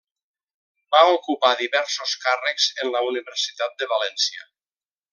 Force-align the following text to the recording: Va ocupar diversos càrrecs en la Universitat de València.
Va 0.95 1.01
ocupar 1.17 1.51
diversos 1.59 2.15
càrrecs 2.25 2.69
en 2.85 2.93
la 2.97 3.05
Universitat 3.13 3.79
de 3.83 3.93
València. 3.97 4.53